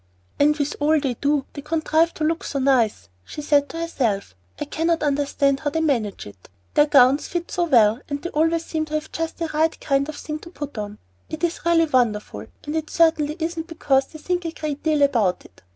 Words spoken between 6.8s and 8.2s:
gowns fit so well, and